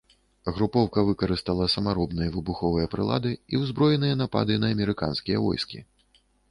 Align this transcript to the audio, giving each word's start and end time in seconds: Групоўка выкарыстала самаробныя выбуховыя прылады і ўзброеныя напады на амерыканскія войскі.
Групоўка 0.53 1.03
выкарыстала 1.09 1.67
самаробныя 1.75 2.31
выбуховыя 2.37 2.91
прылады 2.97 3.31
і 3.55 3.63
ўзброеныя 3.65 4.21
напады 4.25 4.53
на 4.65 4.77
амерыканскія 4.79 5.37
войскі. 5.51 5.79